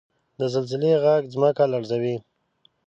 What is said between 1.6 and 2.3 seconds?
لړزوي.